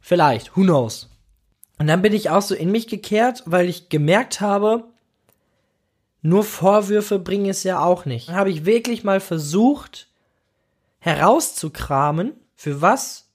Vielleicht, 0.00 0.56
who 0.56 0.62
knows. 0.62 1.11
Und 1.82 1.88
dann 1.88 2.00
bin 2.00 2.12
ich 2.12 2.30
auch 2.30 2.42
so 2.42 2.54
in 2.54 2.70
mich 2.70 2.86
gekehrt, 2.86 3.42
weil 3.44 3.68
ich 3.68 3.88
gemerkt 3.88 4.40
habe, 4.40 4.84
nur 6.20 6.44
Vorwürfe 6.44 7.18
bringen 7.18 7.50
es 7.50 7.64
ja 7.64 7.82
auch 7.82 8.04
nicht. 8.04 8.28
Dann 8.28 8.36
habe 8.36 8.50
ich 8.50 8.64
wirklich 8.64 9.02
mal 9.02 9.18
versucht 9.18 10.06
herauszukramen, 11.00 12.34
für 12.54 12.80
was 12.82 13.32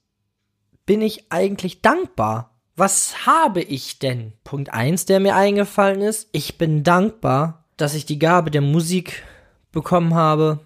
bin 0.86 1.02
ich 1.02 1.30
eigentlich 1.30 1.82
dankbar? 1.82 2.54
Was 2.74 3.26
habe 3.26 3.60
ich 3.60 3.98
denn? 3.98 4.32
Punkt 4.44 4.72
eins, 4.72 5.04
der 5.04 5.20
mir 5.20 5.36
eingefallen 5.36 6.00
ist. 6.00 6.30
Ich 6.32 6.56
bin 6.56 6.82
dankbar, 6.82 7.66
dass 7.76 7.92
ich 7.92 8.06
die 8.06 8.18
Gabe 8.18 8.50
der 8.50 8.62
Musik 8.62 9.24
bekommen 9.72 10.14
habe. 10.14 10.60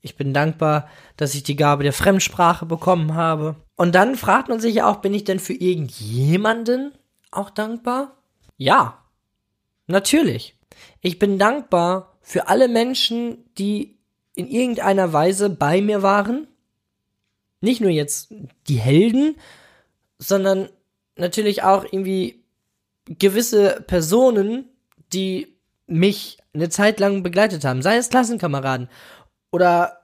Ich 0.00 0.14
bin 0.14 0.32
dankbar, 0.32 0.86
dass 1.16 1.34
ich 1.34 1.42
die 1.42 1.56
Gabe 1.56 1.82
der 1.82 1.92
Fremdsprache 1.92 2.66
bekommen 2.66 3.14
habe. 3.14 3.56
Und 3.74 3.96
dann 3.96 4.14
fragt 4.14 4.48
man 4.48 4.60
sich 4.60 4.76
ja 4.76 4.88
auch, 4.88 4.98
bin 4.98 5.12
ich 5.12 5.24
denn 5.24 5.40
für 5.40 5.54
irgendjemanden 5.54 6.92
auch 7.30 7.50
dankbar? 7.50 8.16
Ja, 8.56 9.02
natürlich. 9.86 10.56
Ich 11.00 11.18
bin 11.18 11.38
dankbar 11.38 12.16
für 12.20 12.48
alle 12.48 12.68
Menschen, 12.68 13.44
die 13.58 13.98
in 14.34 14.48
irgendeiner 14.48 15.12
Weise 15.12 15.50
bei 15.50 15.80
mir 15.80 16.02
waren. 16.02 16.46
Nicht 17.60 17.80
nur 17.80 17.90
jetzt 17.90 18.32
die 18.68 18.78
Helden, 18.78 19.36
sondern 20.18 20.68
natürlich 21.16 21.62
auch 21.62 21.84
irgendwie 21.84 22.42
gewisse 23.06 23.82
Personen, 23.86 24.68
die 25.12 25.56
mich 25.86 26.38
eine 26.54 26.68
Zeit 26.68 27.00
lang 27.00 27.22
begleitet 27.22 27.64
haben. 27.64 27.82
Sei 27.82 27.96
es 27.96 28.08
Klassenkameraden 28.08 28.88
oder 29.50 29.98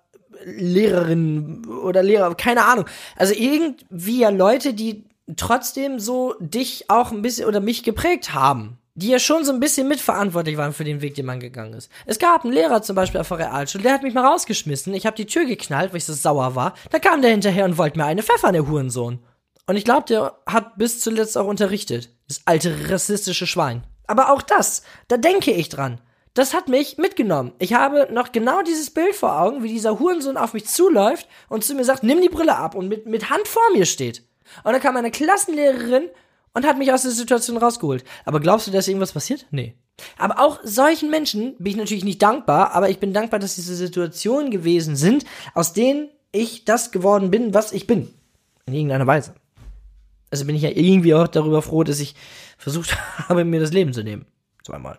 Lehrerinnen 0.45 1.67
oder 1.67 2.03
Lehrer, 2.03 2.35
keine 2.35 2.65
Ahnung. 2.65 2.87
Also 3.17 3.35
irgendwie 3.35 4.21
ja 4.21 4.29
Leute, 4.29 4.75
die 4.75 5.05
trotzdem 5.37 5.99
so 5.99 6.35
dich 6.39 6.89
auch 6.89 7.11
ein 7.11 7.23
bisschen 7.23 7.49
oder 7.49 7.61
mich 7.61 7.83
geprägt 7.83 8.35
haben 8.35 8.79
die 8.97 9.09
ja 9.09 9.19
schon 9.19 9.45
so 9.45 9.53
ein 9.53 9.61
bisschen 9.61 9.89
mitverantwortlich 9.89 10.57
waren 10.57 10.73
für 10.73 10.83
den 10.83 11.03
Weg, 11.03 11.15
den 11.15 11.27
man 11.27 11.39
gegangen 11.39 11.75
ist. 11.75 11.91
Es 12.07 12.19
gab 12.19 12.45
einen 12.45 12.55
Lehrer 12.55 12.81
zum 12.81 12.97
Beispiel 12.97 13.21
auf 13.21 13.29
der 13.29 13.39
Realschule, 13.39 13.83
der 13.85 13.93
hat 13.93 14.03
mich 14.03 14.15
mal 14.15 14.25
rausgeschmissen. 14.25 14.95
Ich 14.95 15.05
habe 15.05 15.17
die 15.17 15.27
Tür 15.27 15.45
geknallt, 15.45 15.93
weil 15.93 15.99
ich 15.99 16.07
so 16.07 16.15
sauer 16.15 16.55
war. 16.55 16.75
Da 16.91 16.99
kam 16.99 17.21
der 17.21 17.31
hinterher 17.31 17.67
und 17.67 17.77
wollte 17.77 17.99
mir 17.99 18.07
eine 18.07 18.23
pfeffern, 18.23 18.55
der 18.55 18.67
Hurensohn. 18.67 19.19
Und 19.67 19.77
ich 19.77 19.85
glaube, 19.85 20.07
der 20.09 20.39
hat 20.47 20.79
bis 20.79 21.01
zuletzt 21.01 21.37
auch 21.37 21.47
unterrichtet. 21.47 22.09
Das 22.27 22.41
alte 22.47 22.75
rassistische 22.91 23.47
Schwein. 23.47 23.85
Aber 24.07 24.33
auch 24.33 24.41
das, 24.41 24.83
da 25.09 25.19
denke 25.19 25.53
ich 25.53 25.69
dran. 25.69 26.01
Das 26.33 26.55
hat 26.55 26.69
mich 26.69 26.97
mitgenommen. 26.97 27.53
Ich 27.59 27.75
habe 27.75 28.09
noch 28.13 28.33
genau 28.33 28.63
dieses 28.63 28.91
Bild 28.91 29.15
vor 29.15 29.41
Augen, 29.41 29.63
wie 29.63 29.69
dieser 29.69 29.99
Hurensohn 29.99 30.37
auf 30.39 30.55
mich 30.55 30.67
zuläuft 30.67 31.29
und 31.49 31.65
zu 31.65 31.75
mir 31.75 31.85
sagt, 31.85 32.03
nimm 32.03 32.23
die 32.23 32.29
Brille 32.29 32.57
ab 32.57 32.75
und 32.75 32.89
mit, 32.89 33.07
mit 33.07 33.29
Hand 33.29 33.47
vor 33.47 33.63
mir 33.75 33.85
steht. 33.85 34.23
Und 34.65 34.73
dann 34.73 34.81
kam 34.81 34.97
eine 34.97 35.11
Klassenlehrerin 35.11 36.09
und 36.55 36.67
hat 36.67 36.79
mich 36.79 36.93
aus 36.93 37.03
der 37.03 37.11
Situation 37.11 37.57
rausgeholt. 37.57 38.05
Aber 38.25 38.41
glaubst 38.41 38.67
du, 38.67 38.71
dass 38.71 38.89
irgendwas 38.89 39.13
passiert? 39.13 39.47
Nee. 39.51 39.75
Aber 40.19 40.41
auch 40.41 40.61
solchen 40.63 41.11
Menschen 41.11 41.55
bin 41.59 41.73
ich 41.73 41.77
natürlich 41.77 42.05
nicht 42.05 42.23
dankbar, 42.23 42.73
aber 42.73 42.91
ich 42.91 42.99
bin 42.99 43.13
dankbar, 43.13 43.41
dass 43.41 43.55
diese 43.55 43.75
Situationen 43.75 44.51
gewesen 44.51 44.97
sind, 44.97 45.25
aus 45.55 45.73
denen 45.73 46.11
ich 46.33 46.65
das 46.65 46.93
geworden 46.93 47.31
bin, 47.31 47.55
was 47.55 47.73
ich 47.73 47.87
bin. 47.87 48.13
In 48.67 48.75
irgendeiner 48.75 49.07
Weise. 49.07 49.35
Also 50.31 50.45
bin 50.45 50.57
ich 50.57 50.63
ja 50.63 50.71
irgendwie 50.71 51.15
auch 51.15 51.29
darüber 51.29 51.63
froh, 51.63 51.85
dass 51.85 52.01
ich 52.01 52.15
versucht 52.59 52.97
habe, 53.29 53.45
mir 53.45 53.61
das 53.61 53.73
Leben 53.73 53.93
zu 53.93 54.03
nehmen. 54.03 54.27
Zweimal. 54.65 54.99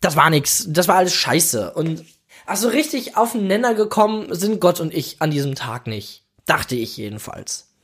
Das 0.00 0.16
war 0.16 0.28
nix. 0.30 0.66
Das 0.68 0.88
war 0.88 0.96
alles 0.96 1.14
scheiße. 1.14 1.72
Und 1.74 2.04
ach 2.46 2.62
richtig 2.64 3.16
auf 3.16 3.32
den 3.32 3.46
Nenner 3.46 3.74
gekommen 3.74 4.34
sind 4.34 4.60
Gott 4.60 4.80
und 4.80 4.92
ich 4.92 5.22
an 5.22 5.30
diesem 5.30 5.54
Tag 5.54 5.86
nicht. 5.86 6.24
Dachte 6.44 6.76
ich 6.76 6.96
jedenfalls. 6.96 7.74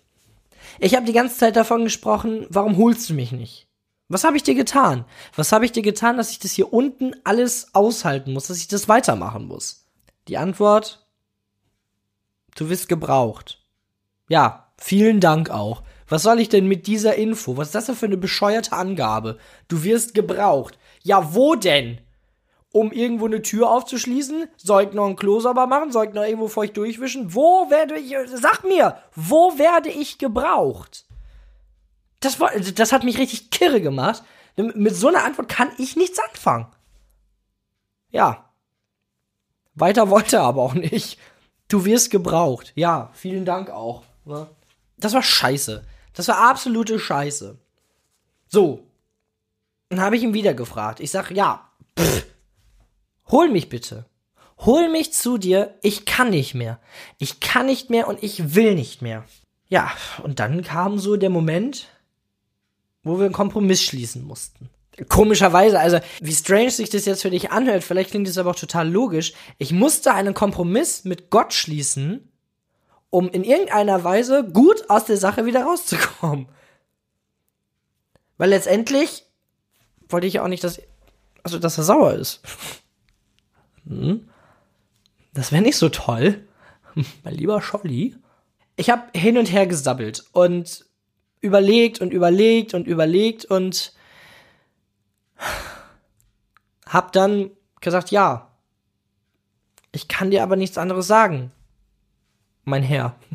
Ich 0.78 0.94
habe 0.94 1.06
die 1.06 1.12
ganze 1.12 1.36
Zeit 1.36 1.56
davon 1.56 1.84
gesprochen, 1.84 2.46
warum 2.48 2.76
holst 2.76 3.10
du 3.10 3.14
mich 3.14 3.32
nicht? 3.32 3.68
Was 4.08 4.24
habe 4.24 4.36
ich 4.36 4.42
dir 4.42 4.54
getan? 4.54 5.04
Was 5.36 5.52
habe 5.52 5.64
ich 5.64 5.72
dir 5.72 5.82
getan, 5.82 6.16
dass 6.16 6.30
ich 6.30 6.38
das 6.38 6.52
hier 6.52 6.72
unten 6.72 7.14
alles 7.24 7.74
aushalten 7.74 8.32
muss, 8.32 8.48
dass 8.48 8.58
ich 8.58 8.68
das 8.68 8.88
weitermachen 8.88 9.46
muss? 9.46 9.86
Die 10.28 10.36
Antwort, 10.36 11.06
du 12.54 12.68
wirst 12.68 12.88
gebraucht. 12.88 13.64
Ja, 14.28 14.72
vielen 14.76 15.20
Dank 15.20 15.50
auch. 15.50 15.82
Was 16.08 16.24
soll 16.24 16.40
ich 16.40 16.50
denn 16.50 16.68
mit 16.68 16.86
dieser 16.86 17.14
Info? 17.14 17.56
Was 17.56 17.68
ist 17.68 17.74
das 17.74 17.86
denn 17.86 17.96
für 17.96 18.06
eine 18.06 18.18
bescheuerte 18.18 18.72
Angabe? 18.72 19.38
Du 19.68 19.82
wirst 19.82 20.12
gebraucht. 20.14 20.78
Ja, 21.02 21.34
wo 21.34 21.54
denn? 21.54 22.00
Um 22.72 22.90
irgendwo 22.90 23.26
eine 23.26 23.42
Tür 23.42 23.70
aufzuschließen? 23.70 24.48
Soll 24.56 24.84
ich 24.84 24.92
noch 24.92 25.06
ein 25.06 25.16
Klo 25.16 25.40
sauber 25.40 25.66
machen? 25.66 25.92
Soll 25.92 26.06
ich 26.06 26.14
noch 26.14 26.24
irgendwo 26.24 26.48
feucht 26.48 26.76
durchwischen? 26.76 27.34
Wo 27.34 27.70
werde 27.70 27.98
ich, 27.98 28.14
sag 28.34 28.64
mir, 28.64 28.98
wo 29.14 29.58
werde 29.58 29.90
ich 29.90 30.18
gebraucht? 30.18 31.04
Das, 32.20 32.38
das 32.74 32.92
hat 32.92 33.04
mich 33.04 33.18
richtig 33.18 33.50
kirre 33.50 33.80
gemacht. 33.80 34.22
Mit 34.56 34.94
so 34.94 35.08
einer 35.08 35.24
Antwort 35.24 35.48
kann 35.48 35.70
ich 35.78 35.96
nichts 35.96 36.18
anfangen. 36.18 36.66
Ja. 38.10 38.50
Weiter 39.74 40.10
wollte 40.10 40.36
er 40.36 40.42
aber 40.42 40.62
auch 40.62 40.74
nicht. 40.74 41.18
Du 41.68 41.84
wirst 41.84 42.10
gebraucht. 42.10 42.72
Ja, 42.74 43.10
vielen 43.14 43.44
Dank 43.44 43.70
auch. 43.70 44.02
Ne? 44.24 44.46
Das 44.98 45.14
war 45.14 45.22
scheiße. 45.22 45.84
Das 46.14 46.28
war 46.28 46.38
absolute 46.38 46.98
Scheiße. 46.98 47.58
So. 48.48 48.86
Dann 49.88 50.00
habe 50.00 50.16
ich 50.16 50.22
ihn 50.22 50.34
wieder 50.34 50.54
gefragt. 50.54 51.00
Ich 51.00 51.10
sag, 51.10 51.30
ja, 51.30 51.68
pff, 51.98 52.26
Hol 53.32 53.48
mich 53.48 53.68
bitte. 53.68 54.04
Hol 54.58 54.88
mich 54.90 55.12
zu 55.12 55.38
dir. 55.38 55.74
Ich 55.82 56.04
kann 56.04 56.30
nicht 56.30 56.54
mehr. 56.54 56.78
Ich 57.18 57.40
kann 57.40 57.66
nicht 57.66 57.90
mehr 57.90 58.06
und 58.06 58.22
ich 58.22 58.54
will 58.54 58.74
nicht 58.74 59.02
mehr. 59.02 59.24
Ja, 59.68 59.90
und 60.22 60.38
dann 60.38 60.62
kam 60.62 60.98
so 60.98 61.16
der 61.16 61.30
Moment, 61.30 61.88
wo 63.02 63.18
wir 63.18 63.24
einen 63.24 63.34
Kompromiss 63.34 63.82
schließen 63.82 64.22
mussten. 64.22 64.68
Komischerweise, 65.08 65.80
also 65.80 65.98
wie 66.20 66.34
strange 66.34 66.70
sich 66.70 66.90
das 66.90 67.06
jetzt 67.06 67.22
für 67.22 67.30
dich 67.30 67.50
anhört, 67.50 67.82
vielleicht 67.82 68.10
klingt 68.10 68.28
es 68.28 68.36
aber 68.36 68.50
auch 68.50 68.56
total 68.56 68.88
logisch. 68.88 69.32
Ich 69.56 69.72
musste 69.72 70.12
einen 70.12 70.34
Kompromiss 70.34 71.04
mit 71.04 71.30
Gott 71.30 71.54
schließen, 71.54 72.30
um 73.08 73.30
in 73.30 73.44
irgendeiner 73.44 74.04
Weise 74.04 74.44
gut 74.44 74.90
aus 74.90 75.06
der 75.06 75.16
Sache 75.16 75.46
wieder 75.46 75.64
rauszukommen. 75.64 76.48
Weil 78.36 78.50
letztendlich 78.50 79.24
wollte 80.08 80.26
ich 80.26 80.34
ja 80.34 80.44
auch 80.44 80.48
nicht, 80.48 80.62
dass, 80.62 80.82
also, 81.42 81.58
dass 81.58 81.78
er 81.78 81.84
sauer 81.84 82.12
ist. 82.12 82.42
Hm? 83.86 84.28
Das 85.34 85.52
wäre 85.52 85.62
nicht 85.62 85.76
so 85.76 85.88
toll. 85.88 86.46
mein 87.24 87.34
lieber 87.34 87.60
Scholli. 87.62 88.16
Ich 88.76 88.90
habe 88.90 89.18
hin 89.18 89.38
und 89.38 89.52
her 89.52 89.66
gesabbelt 89.66 90.24
und 90.32 90.86
überlegt 91.40 92.00
und 92.00 92.12
überlegt 92.12 92.74
und 92.74 92.86
überlegt 92.86 93.44
und 93.44 93.92
hab 96.86 97.12
dann 97.12 97.50
gesagt, 97.80 98.10
ja. 98.10 98.48
Ich 99.94 100.08
kann 100.08 100.30
dir 100.30 100.42
aber 100.42 100.56
nichts 100.56 100.78
anderes 100.78 101.06
sagen, 101.06 101.52
mein 102.64 102.82
Herr. 102.82 103.16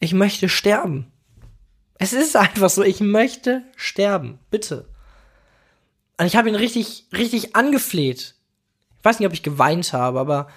Ich 0.00 0.12
möchte 0.12 0.50
sterben. 0.50 1.10
Es 1.94 2.12
ist 2.12 2.36
einfach 2.36 2.68
so, 2.68 2.82
ich 2.82 3.00
möchte 3.00 3.62
sterben, 3.74 4.38
bitte. 4.50 4.86
Und 6.18 6.26
ich 6.26 6.36
habe 6.36 6.50
ihn 6.50 6.54
richtig, 6.54 7.06
richtig 7.10 7.56
angefleht. 7.56 8.33
Ich 9.04 9.06
weiß 9.06 9.18
nicht, 9.18 9.26
ob 9.26 9.34
ich 9.34 9.42
geweint 9.42 9.92
habe, 9.92 10.18
aber 10.18 10.48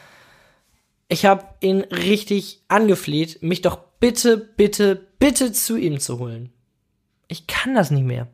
ich 1.09 1.25
habe 1.25 1.43
ihn 1.59 1.81
richtig 1.81 2.61
angefleht, 2.69 3.43
mich 3.43 3.61
doch 3.61 3.75
bitte, 3.99 4.37
bitte, 4.37 4.95
bitte 5.19 5.51
zu 5.51 5.75
ihm 5.75 5.99
zu 5.99 6.17
holen. 6.17 6.53
Ich 7.27 7.47
kann 7.47 7.75
das 7.75 7.91
nicht 7.91 8.05
mehr. 8.05 8.29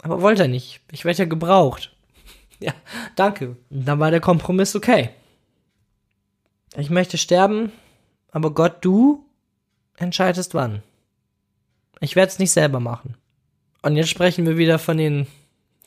Aber 0.00 0.22
wollte 0.22 0.42
er 0.42 0.48
nicht. 0.48 0.80
Ich 0.92 1.04
werde 1.04 1.18
ja 1.18 1.24
gebraucht. 1.24 1.92
ja, 2.60 2.72
danke. 3.16 3.56
Und 3.68 3.84
dann 3.84 3.98
war 3.98 4.12
der 4.12 4.20
Kompromiss 4.20 4.76
okay. 4.76 5.10
Ich 6.76 6.88
möchte 6.88 7.18
sterben, 7.18 7.72
aber 8.30 8.54
Gott, 8.54 8.76
du 8.84 9.26
entscheidest 9.96 10.54
wann. 10.54 10.84
Ich 11.98 12.14
werde 12.14 12.30
es 12.30 12.38
nicht 12.38 12.52
selber 12.52 12.78
machen. 12.78 13.16
Und 13.82 13.96
jetzt 13.96 14.10
sprechen 14.10 14.46
wir 14.46 14.56
wieder 14.56 14.78
von 14.78 14.98
den 14.98 15.26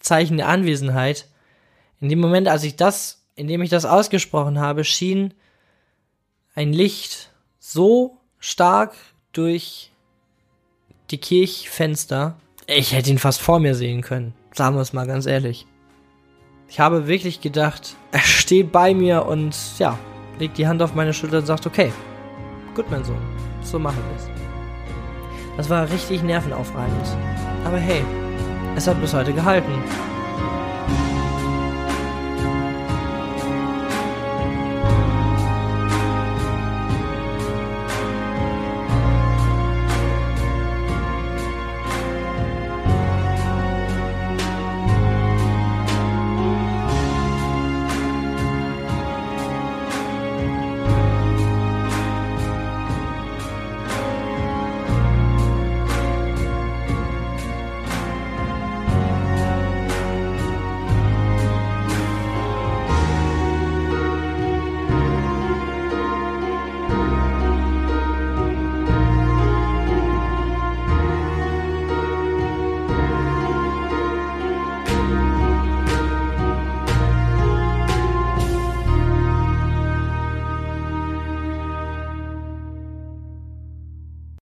Zeichen 0.01 0.35
der 0.35 0.49
Anwesenheit. 0.49 1.29
In 1.99 2.09
dem 2.09 2.19
Moment, 2.19 2.47
als 2.47 2.63
ich 2.63 2.75
das, 2.75 3.23
in 3.35 3.47
dem 3.47 3.61
ich 3.61 3.69
das 3.69 3.85
ausgesprochen 3.85 4.59
habe, 4.59 4.83
schien 4.83 5.33
ein 6.53 6.73
Licht 6.73 7.31
so 7.59 8.17
stark 8.39 8.93
durch 9.31 9.91
die 11.11 11.17
Kirchfenster. 11.17 12.39
Ich 12.65 12.93
hätte 12.93 13.09
ihn 13.09 13.19
fast 13.19 13.41
vor 13.41 13.59
mir 13.59 13.75
sehen 13.75 14.01
können. 14.01 14.33
Sagen 14.53 14.75
wir 14.75 14.81
es 14.81 14.93
mal 14.93 15.07
ganz 15.07 15.25
ehrlich. 15.25 15.65
Ich 16.67 16.79
habe 16.79 17.07
wirklich 17.07 17.41
gedacht, 17.41 17.95
er 18.11 18.19
steht 18.19 18.71
bei 18.71 18.93
mir 18.93 19.25
und 19.25 19.55
ja, 19.79 19.97
legt 20.39 20.57
die 20.57 20.67
Hand 20.67 20.81
auf 20.81 20.93
meine 20.93 21.13
Schulter 21.13 21.39
und 21.39 21.45
sagt, 21.45 21.65
okay, 21.65 21.91
gut, 22.75 22.89
mein 22.91 23.05
Sohn, 23.05 23.21
so 23.63 23.79
machen 23.79 24.03
wir 24.09 24.15
es. 24.17 24.29
Das 25.55 25.69
war 25.69 25.89
richtig 25.89 26.21
nervenaufreibend. 26.23 27.07
Aber 27.65 27.77
hey, 27.77 28.03
es 28.75 28.87
hat 28.87 28.99
bis 29.01 29.13
heute 29.13 29.33
gehalten. 29.33 29.71